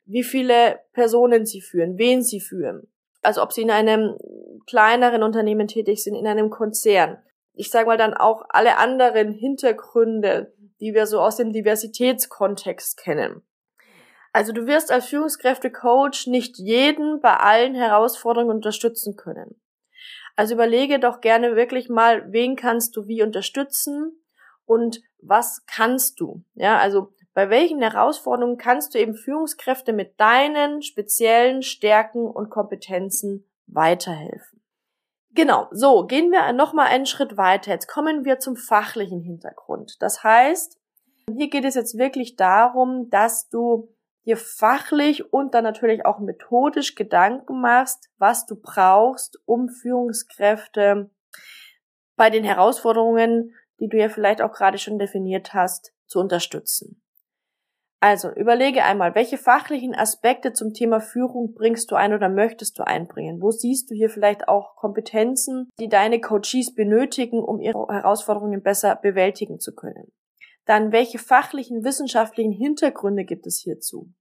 wie 0.06 0.22
viele 0.22 0.80
Personen 0.92 1.44
sie 1.44 1.60
führen, 1.60 1.98
wen 1.98 2.22
sie 2.22 2.40
führen. 2.40 2.88
Also 3.22 3.42
ob 3.42 3.52
sie 3.52 3.62
in 3.62 3.70
einem 3.70 4.16
kleineren 4.66 5.22
Unternehmen 5.22 5.68
tätig 5.68 6.02
sind, 6.02 6.14
in 6.14 6.26
einem 6.26 6.50
Konzern. 6.50 7.18
Ich 7.52 7.70
sage 7.70 7.86
mal 7.86 7.98
dann 7.98 8.14
auch 8.14 8.44
alle 8.48 8.78
anderen 8.78 9.32
Hintergründe, 9.32 10.54
die 10.80 10.94
wir 10.94 11.06
so 11.06 11.20
aus 11.20 11.36
dem 11.36 11.52
Diversitätskontext 11.52 12.96
kennen. 12.96 13.42
Also 14.32 14.52
du 14.52 14.66
wirst 14.66 14.92
als 14.92 15.06
Führungskräftecoach 15.06 16.26
nicht 16.26 16.58
jeden 16.58 17.20
bei 17.20 17.36
allen 17.36 17.74
Herausforderungen 17.74 18.56
unterstützen 18.56 19.16
können. 19.16 19.60
Also 20.36 20.54
überlege 20.54 20.98
doch 20.98 21.20
gerne 21.20 21.56
wirklich 21.56 21.88
mal, 21.88 22.32
wen 22.32 22.56
kannst 22.56 22.96
du 22.96 23.08
wie 23.08 23.22
unterstützen 23.22 24.19
und 24.70 25.02
was 25.20 25.66
kannst 25.66 26.20
du? 26.20 26.44
Ja, 26.54 26.78
also 26.78 27.12
bei 27.34 27.50
welchen 27.50 27.82
Herausforderungen 27.82 28.56
kannst 28.56 28.94
du 28.94 29.00
eben 29.00 29.16
Führungskräfte 29.16 29.92
mit 29.92 30.20
deinen 30.20 30.82
speziellen 30.82 31.62
Stärken 31.62 32.24
und 32.24 32.50
Kompetenzen 32.50 33.50
weiterhelfen? 33.66 34.62
Genau, 35.32 35.66
so 35.72 36.06
gehen 36.06 36.30
wir 36.30 36.52
nochmal 36.52 36.86
einen 36.86 37.06
Schritt 37.06 37.36
weiter. 37.36 37.72
Jetzt 37.72 37.88
kommen 37.88 38.24
wir 38.24 38.38
zum 38.38 38.54
fachlichen 38.54 39.20
Hintergrund. 39.20 39.96
Das 39.98 40.22
heißt, 40.22 40.78
hier 41.36 41.50
geht 41.50 41.64
es 41.64 41.74
jetzt 41.74 41.98
wirklich 41.98 42.36
darum, 42.36 43.10
dass 43.10 43.48
du 43.48 43.88
dir 44.24 44.36
fachlich 44.36 45.32
und 45.32 45.54
dann 45.54 45.64
natürlich 45.64 46.06
auch 46.06 46.20
methodisch 46.20 46.94
Gedanken 46.94 47.60
machst, 47.60 48.08
was 48.18 48.46
du 48.46 48.54
brauchst, 48.54 49.40
um 49.46 49.68
Führungskräfte 49.68 51.10
bei 52.14 52.30
den 52.30 52.44
Herausforderungen 52.44 53.54
die 53.80 53.88
du 53.88 53.96
ja 53.96 54.08
vielleicht 54.08 54.42
auch 54.42 54.52
gerade 54.52 54.78
schon 54.78 54.98
definiert 54.98 55.54
hast, 55.54 55.92
zu 56.06 56.20
unterstützen. 56.20 57.02
Also 58.02 58.30
überlege 58.30 58.82
einmal, 58.82 59.14
welche 59.14 59.36
fachlichen 59.36 59.94
Aspekte 59.94 60.54
zum 60.54 60.72
Thema 60.72 61.00
Führung 61.00 61.52
bringst 61.52 61.90
du 61.90 61.96
ein 61.96 62.14
oder 62.14 62.30
möchtest 62.30 62.78
du 62.78 62.86
einbringen? 62.86 63.42
Wo 63.42 63.50
siehst 63.50 63.90
du 63.90 63.94
hier 63.94 64.08
vielleicht 64.08 64.48
auch 64.48 64.74
Kompetenzen, 64.76 65.68
die 65.78 65.90
deine 65.90 66.18
Coaches 66.18 66.74
benötigen, 66.74 67.44
um 67.44 67.60
ihre 67.60 67.86
Herausforderungen 67.88 68.62
besser 68.62 68.96
bewältigen 68.96 69.60
zu 69.60 69.74
können? 69.74 70.12
Dann, 70.64 70.92
welche 70.92 71.18
fachlichen, 71.18 71.84
wissenschaftlichen 71.84 72.52
Hintergründe 72.52 73.24
gibt 73.24 73.46
es 73.46 73.58
hierzu? 73.58 74.14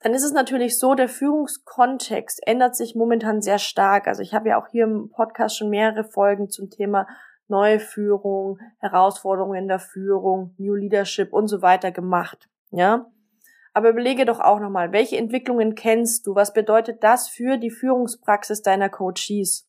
Dann 0.00 0.14
ist 0.14 0.22
es 0.22 0.32
natürlich 0.32 0.78
so, 0.78 0.94
der 0.94 1.08
Führungskontext 1.08 2.46
ändert 2.46 2.76
sich 2.76 2.94
momentan 2.94 3.42
sehr 3.42 3.58
stark. 3.58 4.06
Also 4.06 4.22
ich 4.22 4.32
habe 4.32 4.50
ja 4.50 4.62
auch 4.62 4.68
hier 4.68 4.84
im 4.84 5.10
Podcast 5.10 5.58
schon 5.58 5.70
mehrere 5.70 6.04
Folgen 6.04 6.48
zum 6.48 6.70
Thema 6.70 7.06
neue 7.48 7.80
Führung, 7.80 8.58
Herausforderungen 8.78 9.62
in 9.62 9.68
der 9.68 9.78
Führung, 9.78 10.54
New 10.58 10.74
Leadership 10.74 11.32
und 11.32 11.48
so 11.48 11.62
weiter 11.62 11.90
gemacht. 11.90 12.48
Ja? 12.70 13.10
Aber 13.72 13.90
überlege 13.90 14.24
doch 14.24 14.40
auch 14.40 14.60
nochmal, 14.60 14.92
welche 14.92 15.16
Entwicklungen 15.16 15.74
kennst 15.74 16.26
du? 16.26 16.34
Was 16.34 16.52
bedeutet 16.52 17.02
das 17.02 17.28
für 17.28 17.56
die 17.56 17.70
Führungspraxis 17.70 18.62
deiner 18.62 18.88
Coaches? 18.88 19.68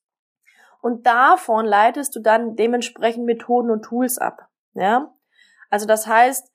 Und 0.81 1.05
davon 1.05 1.65
leitest 1.65 2.15
du 2.15 2.19
dann 2.19 2.55
dementsprechend 2.55 3.25
Methoden 3.25 3.69
und 3.69 3.83
Tools 3.83 4.17
ab. 4.17 4.47
Ja? 4.73 5.13
Also 5.69 5.85
das 5.85 6.07
heißt, 6.07 6.51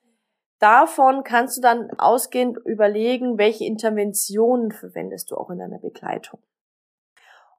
davon 0.59 1.25
kannst 1.25 1.59
du 1.59 1.61
dann 1.61 1.91
ausgehend 1.99 2.59
überlegen, 2.65 3.39
welche 3.39 3.65
Interventionen 3.65 4.73
verwendest 4.73 5.31
du 5.31 5.37
auch 5.37 5.51
in 5.51 5.59
deiner 5.59 5.79
Begleitung. 5.79 6.41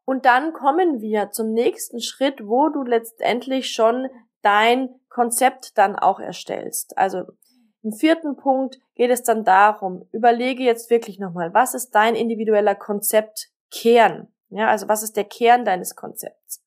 Und 0.05 0.25
dann 0.25 0.53
kommen 0.53 1.01
wir 1.01 1.31
zum 1.31 1.51
nächsten 1.51 2.00
Schritt, 2.00 2.47
wo 2.47 2.69
du 2.69 2.83
letztendlich 2.83 3.71
schon 3.71 4.07
dein 4.41 4.89
Konzept 5.09 5.77
dann 5.77 5.95
auch 5.95 6.19
erstellst. 6.19 6.97
Also 6.97 7.24
im 7.81 7.91
vierten 7.91 8.35
Punkt 8.35 8.79
geht 8.95 9.09
es 9.09 9.24
dann 9.24 9.43
darum, 9.43 10.07
überlege 10.12 10.63
jetzt 10.63 10.89
wirklich 10.89 11.19
nochmal, 11.19 11.53
was 11.53 11.74
ist 11.74 11.91
dein 11.91 12.15
individueller 12.15 12.75
Konzeptkern? 12.75 14.27
Ja, 14.50 14.67
also 14.67 14.88
was 14.88 15.03
ist 15.03 15.17
der 15.17 15.25
Kern 15.25 15.65
deines 15.65 15.95
Konzepts? 15.95 16.63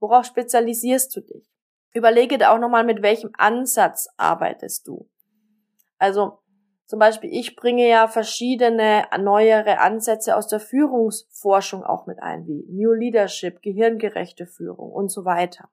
Worauf 0.00 0.24
spezialisierst 0.24 1.14
du 1.14 1.20
dich? 1.20 1.48
Überlege 1.92 2.38
da 2.38 2.54
auch 2.54 2.58
nochmal, 2.58 2.84
mit 2.84 3.02
welchem 3.02 3.30
Ansatz 3.36 4.08
arbeitest 4.16 4.86
du? 4.86 5.08
Also 5.98 6.38
zum 6.90 6.98
Beispiel, 6.98 7.30
ich 7.32 7.54
bringe 7.54 7.88
ja 7.88 8.08
verschiedene 8.08 9.04
neuere 9.16 9.78
Ansätze 9.78 10.36
aus 10.36 10.48
der 10.48 10.58
Führungsforschung 10.58 11.84
auch 11.84 12.06
mit 12.06 12.20
ein, 12.20 12.48
wie 12.48 12.66
New 12.68 12.92
Leadership, 12.92 13.62
gehirngerechte 13.62 14.44
Führung 14.48 14.90
und 14.90 15.08
so 15.08 15.24
weiter. 15.24 15.68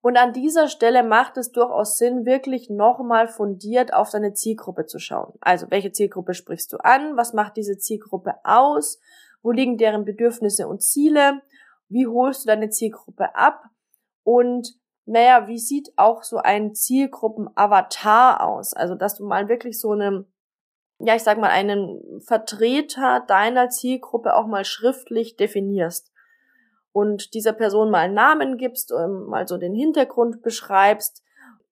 Und 0.00 0.16
an 0.16 0.32
dieser 0.32 0.66
Stelle 0.66 1.04
macht 1.04 1.36
es 1.36 1.52
durchaus 1.52 1.98
Sinn, 1.98 2.26
wirklich 2.26 2.68
nochmal 2.68 3.28
fundiert 3.28 3.94
auf 3.94 4.10
deine 4.10 4.34
Zielgruppe 4.34 4.86
zu 4.86 4.98
schauen. 4.98 5.34
Also, 5.40 5.70
welche 5.70 5.92
Zielgruppe 5.92 6.34
sprichst 6.34 6.72
du 6.72 6.78
an? 6.78 7.16
Was 7.16 7.32
macht 7.32 7.56
diese 7.56 7.78
Zielgruppe 7.78 8.34
aus? 8.42 8.98
Wo 9.40 9.52
liegen 9.52 9.78
deren 9.78 10.04
Bedürfnisse 10.04 10.66
und 10.66 10.82
Ziele? 10.82 11.42
Wie 11.88 12.08
holst 12.08 12.42
du 12.42 12.48
deine 12.48 12.70
Zielgruppe 12.70 13.36
ab? 13.36 13.62
Und 14.24 14.77
naja, 15.08 15.48
wie 15.48 15.58
sieht 15.58 15.92
auch 15.96 16.22
so 16.22 16.36
ein 16.36 16.74
Zielgruppen-Avatar 16.74 18.46
aus? 18.46 18.74
Also, 18.74 18.94
dass 18.94 19.16
du 19.16 19.24
mal 19.24 19.48
wirklich 19.48 19.80
so 19.80 19.92
eine, 19.92 20.26
ja, 20.98 21.14
ich 21.14 21.22
sag 21.22 21.38
mal, 21.38 21.48
einen 21.48 22.20
Vertreter 22.20 23.24
deiner 23.26 23.70
Zielgruppe 23.70 24.34
auch 24.34 24.46
mal 24.46 24.66
schriftlich 24.66 25.36
definierst 25.36 26.12
und 26.92 27.32
dieser 27.32 27.54
Person 27.54 27.90
mal 27.90 28.00
einen 28.00 28.14
Namen 28.14 28.58
gibst, 28.58 28.92
ähm, 28.92 29.24
mal 29.26 29.48
so 29.48 29.56
den 29.56 29.74
Hintergrund 29.74 30.42
beschreibst, 30.42 31.22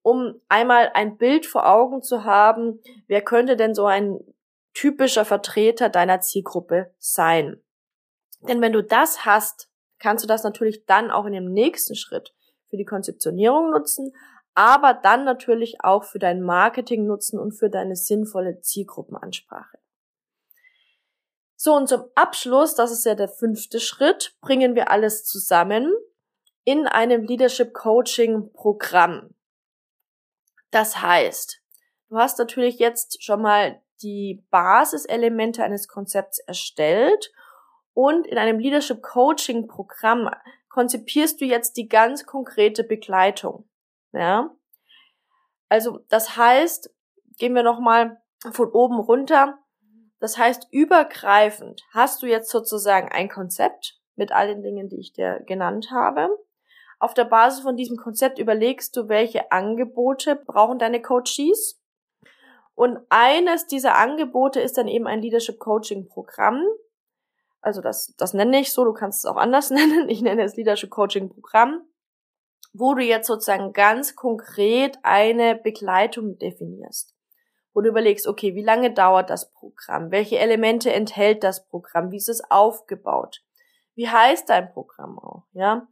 um 0.01 0.41
einmal 0.49 0.91
ein 0.95 1.19
Bild 1.19 1.45
vor 1.45 1.69
Augen 1.69 2.03
zu 2.03 2.25
haben, 2.25 2.81
wer 3.07 3.21
könnte 3.21 3.57
denn 3.57 3.75
so 3.75 3.85
ein 3.85 4.19
typischer 4.73 5.27
Vertreter 5.27 5.91
deiner 5.91 6.21
Zielgruppe 6.21 6.95
sein. 6.99 7.63
Denn 8.49 8.63
wenn 8.63 8.73
du 8.73 8.83
das 8.83 9.27
hast, 9.27 9.69
kannst 9.99 10.25
du 10.25 10.29
das 10.29 10.43
natürlich 10.43 10.87
dann 10.87 11.11
auch 11.11 11.27
in 11.27 11.33
dem 11.33 11.53
nächsten 11.53 11.97
Schritt 11.97 12.33
für 12.69 12.77
die 12.77 12.85
Konzeptionierung 12.85 13.71
nutzen, 13.71 14.13
aber 14.55 14.95
dann 14.95 15.25
natürlich 15.25 15.77
auch 15.81 16.05
für 16.05 16.19
dein 16.19 16.41
Marketing 16.41 17.07
nutzen 17.07 17.39
und 17.39 17.53
für 17.53 17.69
deine 17.69 17.95
sinnvolle 17.95 18.61
Zielgruppenansprache. 18.61 19.79
So, 21.57 21.75
und 21.75 21.89
zum 21.89 22.05
Abschluss, 22.15 22.75
das 22.75 22.91
ist 22.91 23.05
ja 23.05 23.15
der 23.15 23.29
fünfte 23.29 23.81
Schritt, 23.81 24.37
bringen 24.41 24.75
wir 24.75 24.91
alles 24.91 25.25
zusammen 25.25 25.93
in 26.65 26.87
einem 26.87 27.23
Leadership 27.23 27.73
Coaching 27.73 28.53
Programm. 28.53 29.35
Das 30.71 31.01
heißt, 31.01 31.63
du 32.09 32.17
hast 32.17 32.39
natürlich 32.39 32.79
jetzt 32.79 33.23
schon 33.23 33.41
mal 33.41 33.81
die 34.03 34.45
Basiselemente 34.51 35.63
eines 35.65 35.89
Konzepts 35.89 36.39
erstellt 36.41 37.33
und 37.95 38.27
in 38.27 38.37
einem 38.37 38.59
Leadership 38.59 39.01
Coaching 39.03 39.69
Programm 39.69 40.29
konzipierst 40.77 41.41
du 41.41 41.47
jetzt 41.47 41.79
die 41.79 41.89
ganz 41.89 42.27
konkrete 42.27 42.85
Begleitung. 42.85 43.67
Ja? 44.13 44.55
Also, 45.71 46.01
das 46.11 46.37
heißt, 46.37 46.95
gehen 47.39 47.55
wir 47.55 47.63
nochmal 47.63 48.21
von 48.53 48.71
oben 48.71 49.01
runter. 49.01 49.59
Das 50.21 50.37
heißt, 50.37 50.69
übergreifend 50.71 51.83
hast 51.95 52.23
du 52.23 52.27
jetzt 52.27 52.51
sozusagen 52.51 53.09
ein 53.09 53.31
Konzept 53.31 53.99
mit 54.17 54.33
all 54.33 54.49
den 54.49 54.63
Dingen, 54.63 54.91
die 54.91 55.01
ich 55.01 55.15
dir 55.15 55.41
genannt 55.47 55.91
habe. 55.91 56.29
Auf 56.99 57.15
der 57.15 57.25
Basis 57.25 57.63
von 57.63 57.79
diesem 57.79 57.97
Konzept 57.97 58.39
überlegst 58.39 58.95
du, 58.99 59.09
welche 59.09 59.51
Angebote 59.53 60.37
brauchen 60.37 60.79
deine 60.79 61.01
Coaches. 61.01 61.81
Und 62.75 62.99
eines 63.09 63.67
dieser 63.67 63.97
Angebote 63.97 64.61
ist 64.61 64.77
dann 64.77 64.89
eben 64.89 65.07
ein 65.07 65.23
Leadership 65.23 65.59
Coaching 65.59 66.07
Programm. 66.07 66.63
Also 67.67 67.81
das, 67.81 68.15
das 68.17 68.33
nenne 68.33 68.61
ich 68.61 68.73
so, 68.73 68.85
du 68.85 68.93
kannst 68.93 69.25
es 69.25 69.29
auch 69.29 69.37
anders 69.37 69.71
nennen. 69.73 70.09
Ich 70.09 70.23
nenne 70.23 70.45
es 70.45 70.55
Leadership 70.55 70.89
Coaching 70.89 71.29
Programm, 71.29 71.83
wo 72.73 72.95
du 72.95 73.03
jetzt 73.03 73.27
sozusagen 73.27 73.73
ganz 73.73 74.15
konkret 74.15 74.99
eine 75.03 75.57
Begleitung 75.57 76.39
definierst. 76.39 77.17
Wo 77.75 77.81
du 77.81 77.89
überlegst, 77.89 78.29
okay, 78.29 78.55
wie 78.55 78.63
lange 78.63 78.93
dauert 78.95 79.31
das 79.31 79.51
Programm? 79.51 80.13
Welche 80.13 80.39
Elemente 80.39 80.93
enthält 80.93 81.43
das 81.43 81.67
Programm? 81.67 82.13
Wie 82.13 82.19
ist 82.19 82.29
es 82.29 82.49
aufgebaut? 82.53 83.43
Wie 83.97 84.09
heißt 84.09 84.49
dein 84.49 84.73
Programm 84.73 85.19
auch? 85.19 85.43
Ja? 85.53 85.89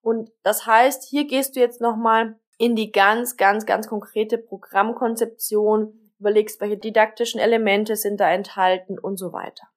Und 0.00 0.30
das 0.42 0.64
heißt, 0.66 1.04
hier 1.04 1.26
gehst 1.26 1.56
du 1.56 1.60
jetzt 1.60 1.82
nochmal 1.82 2.40
in 2.56 2.74
die 2.74 2.90
ganz, 2.90 3.36
ganz, 3.36 3.66
ganz 3.66 3.86
konkrete 3.86 4.38
Programmkonzeption, 4.38 6.10
überlegst, 6.18 6.58
welche 6.62 6.78
didaktischen 6.78 7.38
Elemente 7.38 7.96
sind 7.96 8.18
da 8.18 8.30
enthalten 8.30 8.98
und 8.98 9.18
so 9.18 9.34
weiter. 9.34 9.68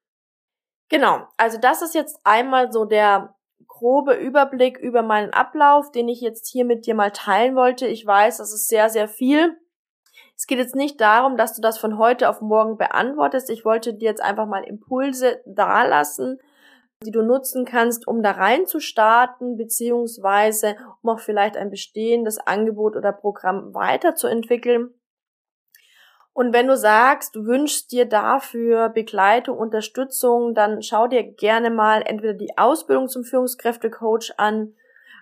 Genau, 0.90 1.28
also 1.38 1.58
das 1.58 1.82
ist 1.82 1.96
jetzt 1.96 2.20
einmal 2.24 2.72
so 2.72 2.86
der 2.86 3.36
grobe 3.68 4.14
Überblick 4.14 4.78
über 4.78 5.02
meinen 5.02 5.34
Ablauf, 5.34 5.92
den 5.92 6.08
ich 6.08 6.22
jetzt 6.22 6.48
hier 6.48 6.66
mit 6.66 6.86
dir 6.86 6.96
mal 6.96 7.12
teilen 7.12 7.56
wollte. 7.56 7.88
Ich 7.88 8.06
weiß, 8.06 8.38
das 8.38 8.54
ist 8.54 8.68
sehr, 8.68 8.90
sehr 8.90 9.08
viel. 9.08 9.58
Es 10.38 10.48
geht 10.48 10.60
jetzt 10.60 10.76
nicht 10.76 11.00
darum, 11.02 11.38
dass 11.38 11.56
du 11.56 11.62
das 11.62 11.78
von 11.78 11.98
heute 11.98 12.30
auf 12.30 12.42
morgen 12.42 12.78
beantwortest. 12.78 13.50
Ich 13.50 13.66
wollte 13.66 13.94
dir 13.94 14.10
jetzt 14.10 14.22
einfach 14.22 14.46
mal 14.46 14.64
Impulse 14.64 15.42
dalassen, 15.46 16.40
die 17.04 17.12
du 17.12 17.22
nutzen 17.22 17.66
kannst, 17.66 18.08
um 18.08 18.22
da 18.22 18.32
rein 18.32 18.66
zu 18.66 18.80
starten, 18.80 19.58
beziehungsweise 19.58 20.76
um 21.02 21.10
auch 21.10 21.20
vielleicht 21.20 21.58
ein 21.58 21.70
bestehendes 21.70 22.38
Angebot 22.38 22.96
oder 22.96 23.12
Programm 23.12 23.74
weiterzuentwickeln. 23.74 24.94
Und 26.38 26.52
wenn 26.52 26.68
du 26.68 26.76
sagst, 26.76 27.34
du 27.38 27.46
wünschst 27.46 27.94
dir 27.94 28.04
dafür 28.06 28.90
Begleitung, 28.90 29.58
Unterstützung, 29.58 30.54
dann 30.54 30.82
schau 30.82 31.08
dir 31.08 31.24
gerne 31.24 31.70
mal 31.70 32.02
entweder 32.06 32.34
die 32.34 32.58
Ausbildung 32.58 33.08
zum 33.08 33.24
Führungskräftecoach 33.24 34.34
an, 34.36 34.76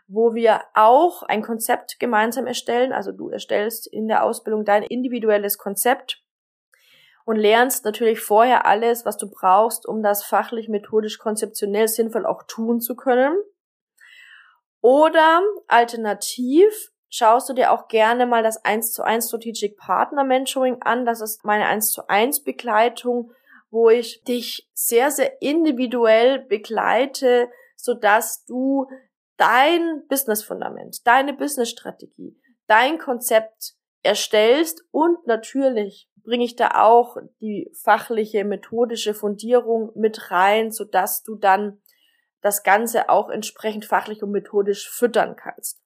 wo 0.08 0.34
wir 0.34 0.62
auch 0.74 1.22
ein 1.22 1.44
Konzept 1.44 2.00
gemeinsam 2.00 2.48
erstellen. 2.48 2.94
Also 2.94 3.12
du 3.12 3.30
erstellst 3.30 3.86
in 3.86 4.08
der 4.08 4.24
Ausbildung 4.24 4.66
dein 4.66 4.82
individuelles 4.82 5.60
Konzept 5.60 6.24
und 7.26 7.36
lernst 7.36 7.86
natürlich 7.86 8.20
vorher 8.20 8.66
alles, 8.66 9.06
was 9.06 9.18
du 9.18 9.30
brauchst, 9.30 9.88
um 9.88 10.02
das 10.02 10.24
fachlich, 10.24 10.68
methodisch, 10.68 11.20
konzeptionell 11.20 11.88
sinnvoll 11.90 12.26
auch 12.26 12.42
tun 12.48 12.82
zu 12.82 12.96
können. 12.96 13.38
Oder 14.82 15.44
alternativ 15.68 16.93
schaust 17.14 17.48
du 17.48 17.54
dir 17.54 17.72
auch 17.72 17.88
gerne 17.90 18.26
mal 18.26 18.42
das 18.42 18.66
1 18.66 18.92
zu 18.92 19.04
1 19.04 19.28
Strategic 19.28 19.78
Partner 19.78 20.24
Mentoring 20.24 20.82
an. 20.82 21.06
Das 21.06 21.22
ist 21.22 21.46
meine 21.46 21.68
1 21.68 21.92
zu 21.92 22.10
1 22.10 22.42
Begleitung, 22.42 23.32
wo 23.70 23.92
ich 23.92 24.24
dich 24.24 24.68
sehr, 24.74 25.12
sehr 25.12 25.40
individuell 25.40 26.40
begleite, 26.40 27.50
sodass 27.76 28.46
du 28.46 28.88
dein 29.38 30.02
Business 30.10 30.44
Fundament, 30.44 31.06
deine 31.06 31.34
Business 31.34 31.70
Strategie, 31.70 32.36
dein 32.66 32.98
Konzept 32.98 33.76
erstellst 34.02 34.84
und 34.90 35.28
natürlich 35.28 36.10
bringe 36.24 36.46
ich 36.46 36.56
da 36.56 36.82
auch 36.82 37.18
die 37.42 37.70
fachliche, 37.80 38.44
methodische 38.44 39.14
Fundierung 39.14 39.92
mit 39.94 40.32
rein, 40.32 40.72
so 40.72 40.84
dass 40.84 41.22
du 41.22 41.36
dann 41.36 41.80
das 42.42 42.64
Ganze 42.64 43.10
auch 43.10 43.30
entsprechend 43.30 43.86
fachlich 43.86 44.24
und 44.24 44.32
methodisch 44.32 44.90
füttern 44.90 45.36
kannst. 45.36 45.83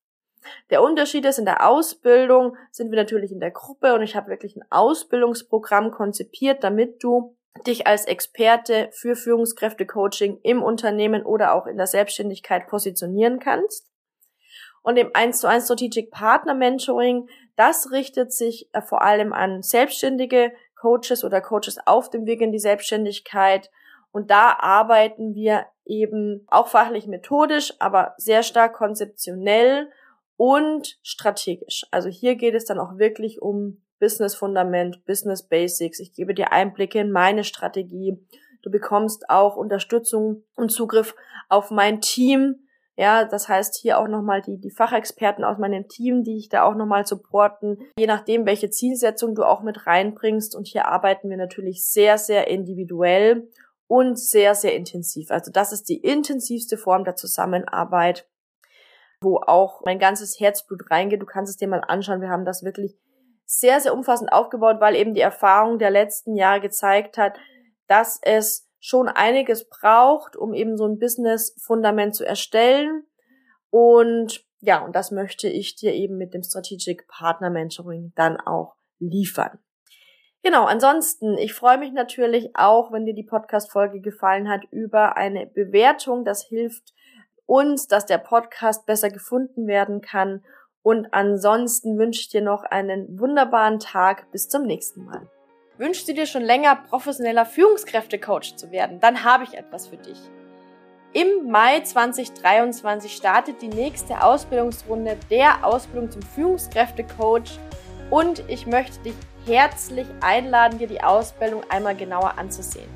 Der 0.69 0.81
Unterschied 0.81 1.25
ist, 1.25 1.39
in 1.39 1.45
der 1.45 1.67
Ausbildung 1.67 2.55
sind 2.71 2.91
wir 2.91 2.97
natürlich 2.97 3.31
in 3.31 3.39
der 3.39 3.51
Gruppe 3.51 3.93
und 3.93 4.01
ich 4.01 4.15
habe 4.15 4.29
wirklich 4.29 4.55
ein 4.55 4.65
Ausbildungsprogramm 4.69 5.91
konzipiert, 5.91 6.63
damit 6.63 7.03
du 7.03 7.35
dich 7.65 7.87
als 7.87 8.05
Experte 8.05 8.89
für 8.91 9.15
Führungskräftecoaching 9.15 10.39
im 10.43 10.61
Unternehmen 10.61 11.23
oder 11.23 11.53
auch 11.53 11.65
in 11.65 11.77
der 11.77 11.87
Selbstständigkeit 11.87 12.67
positionieren 12.67 13.39
kannst. 13.39 13.89
Und 14.83 14.97
im 14.97 15.09
1 15.13 15.41
zu 15.41 15.47
1 15.47 15.65
Strategic 15.65 16.11
Partner 16.11 16.53
Mentoring, 16.53 17.27
das 17.55 17.91
richtet 17.91 18.31
sich 18.31 18.69
äh, 18.73 18.81
vor 18.81 19.01
allem 19.01 19.33
an 19.33 19.61
selbstständige 19.61 20.53
Coaches 20.79 21.23
oder 21.23 21.41
Coaches 21.41 21.77
auf 21.85 22.09
dem 22.09 22.25
Weg 22.25 22.41
in 22.41 22.51
die 22.51 22.59
Selbstständigkeit. 22.59 23.69
Und 24.11 24.31
da 24.31 24.55
arbeiten 24.59 25.33
wir 25.33 25.65
eben 25.83 26.45
auch 26.47 26.67
fachlich 26.67 27.07
methodisch, 27.07 27.73
aber 27.79 28.13
sehr 28.17 28.43
stark 28.43 28.73
konzeptionell 28.73 29.89
und 30.37 30.97
strategisch. 31.03 31.85
Also 31.91 32.09
hier 32.09 32.35
geht 32.35 32.55
es 32.55 32.65
dann 32.65 32.79
auch 32.79 32.97
wirklich 32.97 33.41
um 33.41 33.81
Business 33.99 34.35
Fundament, 34.35 35.03
Business 35.05 35.43
Basics. 35.43 35.99
Ich 35.99 36.13
gebe 36.13 36.33
dir 36.33 36.51
Einblicke 36.51 36.99
in 36.99 37.11
meine 37.11 37.43
Strategie. 37.43 38.17
Du 38.61 38.69
bekommst 38.69 39.29
auch 39.29 39.55
Unterstützung 39.55 40.43
und 40.55 40.71
Zugriff 40.71 41.15
auf 41.49 41.71
mein 41.71 42.01
Team, 42.01 42.67
ja, 42.99 43.25
das 43.25 43.47
heißt 43.47 43.75
hier 43.75 43.99
auch 43.99 44.07
nochmal 44.07 44.41
die, 44.41 44.57
die 44.57 44.71
Fachexperten 44.71 45.43
aus 45.43 45.59
meinem 45.59 45.87
Team, 45.87 46.23
die 46.23 46.37
ich 46.37 46.49
da 46.49 46.63
auch 46.63 46.73
nochmal 46.73 47.05
supporten, 47.05 47.77
je 47.97 48.07
nachdem, 48.07 48.47
welche 48.47 48.71
Zielsetzung 48.71 49.35
du 49.35 49.43
auch 49.43 49.61
mit 49.61 49.85
reinbringst. 49.85 50.55
Und 50.55 50.67
hier 50.67 50.87
arbeiten 50.87 51.29
wir 51.29 51.37
natürlich 51.37 51.85
sehr, 51.85 52.17
sehr 52.17 52.47
individuell 52.47 53.49
und 53.85 54.17
sehr, 54.17 54.55
sehr 54.55 54.75
intensiv. 54.75 55.29
Also 55.29 55.51
das 55.51 55.71
ist 55.71 55.89
die 55.89 55.97
intensivste 55.97 56.75
Form 56.75 57.03
der 57.03 57.15
Zusammenarbeit, 57.15 58.27
wo 59.21 59.37
auch 59.37 59.81
mein 59.85 59.99
ganzes 59.99 60.39
Herzblut 60.39 60.89
reingeht. 60.91 61.21
Du 61.21 61.25
kannst 61.25 61.51
es 61.51 61.57
dir 61.57 61.67
mal 61.67 61.83
anschauen. 61.87 62.21
Wir 62.21 62.29
haben 62.29 62.45
das 62.45 62.63
wirklich 62.63 62.97
sehr, 63.45 63.79
sehr 63.79 63.93
umfassend 63.93 64.31
aufgebaut, 64.31 64.77
weil 64.79 64.95
eben 64.95 65.13
die 65.13 65.21
Erfahrung 65.21 65.79
der 65.79 65.89
letzten 65.89 66.35
Jahre 66.35 66.61
gezeigt 66.61 67.17
hat, 67.17 67.37
dass 67.87 68.19
es 68.21 68.69
schon 68.79 69.07
einiges 69.07 69.67
braucht, 69.67 70.35
um 70.35 70.53
eben 70.53 70.77
so 70.77 70.85
ein 70.85 70.99
Business-Fundament 70.99 72.15
zu 72.15 72.25
erstellen. 72.25 73.05
Und 73.69 74.45
ja, 74.59 74.83
und 74.83 74.95
das 74.95 75.11
möchte 75.11 75.47
ich 75.47 75.75
dir 75.75 75.93
eben 75.93 76.17
mit 76.17 76.33
dem 76.33 76.43
Strategic 76.43 77.07
Partner 77.07 77.49
Mentoring 77.49 78.11
dann 78.15 78.37
auch 78.39 78.75
liefern. 78.99 79.59
Genau, 80.43 80.65
ansonsten, 80.65 81.37
ich 81.37 81.53
freue 81.53 81.77
mich 81.77 81.91
natürlich 81.91 82.55
auch, 82.55 82.91
wenn 82.91 83.05
dir 83.05 83.13
die 83.13 83.23
Podcast-Folge 83.23 84.01
gefallen 84.01 84.49
hat, 84.49 84.63
über 84.71 85.17
eine 85.17 85.47
Bewertung. 85.47 86.23
Das 86.23 86.43
hilft 86.43 86.93
uns, 87.47 87.87
dass 87.87 88.05
der 88.05 88.19
Podcast 88.19 88.85
besser 88.85 89.09
gefunden 89.09 89.65
werden 89.65 90.01
kann. 90.01 90.43
Und 90.83 91.13
ansonsten 91.13 91.97
wünsche 91.97 92.21
ich 92.21 92.29
dir 92.29 92.41
noch 92.41 92.63
einen 92.63 93.19
wunderbaren 93.19 93.79
Tag. 93.79 94.31
Bis 94.31 94.47
zum 94.47 94.63
nächsten 94.63 95.05
Mal. 95.05 95.27
Wünschst 95.79 96.07
du 96.07 96.13
dir 96.13 96.25
schon 96.25 96.43
länger 96.43 96.75
professioneller 96.75 97.45
Führungskräftecoach 97.45 98.55
zu 98.55 98.71
werden? 98.71 98.99
Dann 98.99 99.23
habe 99.23 99.43
ich 99.43 99.55
etwas 99.55 99.87
für 99.87 99.97
dich. 99.97 100.19
Im 101.13 101.49
Mai 101.49 101.79
2023 101.79 103.15
startet 103.15 103.61
die 103.61 103.69
nächste 103.69 104.21
Ausbildungsrunde 104.21 105.17
der 105.29 105.65
Ausbildung 105.65 106.11
zum 106.11 106.21
Führungskräftecoach 106.21 107.59
und 108.09 108.43
ich 108.47 108.67
möchte 108.67 108.99
dich 108.99 109.15
herzlich 109.45 110.07
einladen, 110.21 110.79
dir 110.79 110.87
die 110.87 111.01
Ausbildung 111.01 111.63
einmal 111.69 111.95
genauer 111.95 112.37
anzusehen. 112.37 112.89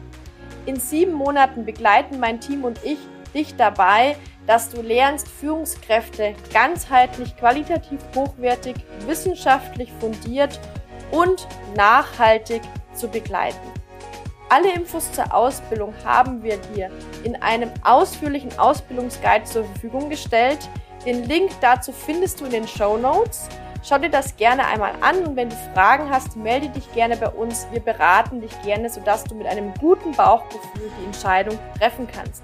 In 0.66 0.76
sieben 0.76 1.14
Monaten 1.14 1.66
begleiten 1.66 2.20
mein 2.20 2.40
Team 2.40 2.64
und 2.64 2.84
ich 2.84 3.00
dich 3.34 3.56
dabei, 3.56 4.15
dass 4.48 4.70
du 4.70 4.82
lernst, 4.82 5.28
Führungskräfte 5.28 6.36
ganzheitlich, 6.54 7.36
qualitativ 7.38 8.00
hochwertig, 8.15 8.76
wissenschaftlich 9.06 9.91
fundiert 10.00 10.60
und 11.12 11.48
nachhaltig 11.76 12.62
zu 12.94 13.08
begleiten. 13.08 13.60
Alle 14.50 14.74
Infos 14.74 15.10
zur 15.13 15.34
Ausbildung 15.34 15.94
haben 16.04 16.44
wir 16.44 16.58
dir 16.58 16.89
in 17.24 17.41
einem 17.41 17.72
ausführlichen 17.84 18.52
Ausbildungsguide 18.60 19.46
zur 19.46 19.63
Verfügung 19.63 20.10
gestellt. 20.10 20.60
Den 21.06 21.24
Link 21.24 21.52
dazu 21.62 21.94
findest 21.94 22.41
du 22.41 22.46
in 22.46 22.52
den 22.52 22.67
Show 22.67 22.98
Notes. 22.98 23.48
Schau 23.84 23.98
dir 23.98 24.10
das 24.10 24.36
gerne 24.36 24.67
einmal 24.67 24.91
an 25.02 25.26
und 25.26 25.36
wenn 25.36 25.50
du 25.50 25.56
Fragen 25.74 26.10
hast, 26.10 26.36
melde 26.36 26.70
dich 26.70 26.91
gerne 26.94 27.15
bei 27.15 27.30
uns. 27.30 27.65
Wir 27.72 27.80
beraten 27.80 28.41
dich 28.41 28.52
gerne, 28.62 28.89
sodass 28.89 29.24
du 29.24 29.36
mit 29.36 29.48
einem 29.48 29.74
guten 29.76 30.12
Bauchgefühl 30.12 30.91
die 31.00 31.06
Entscheidung 31.06 31.58
treffen 31.80 32.08
kannst. 32.13 32.44